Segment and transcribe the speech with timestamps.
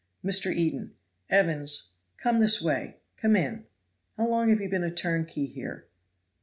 [0.25, 0.51] Mr.
[0.51, 0.95] Eden.
[1.29, 3.67] "Evans, come this way, come in.
[4.17, 5.85] How long have you been a turnkey here?"